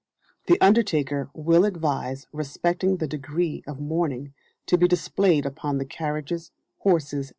[0.47, 4.33] The undertaker will advise respecting the degree of mourning
[4.65, 7.29] to be displayed upon the carriages, horses, &c.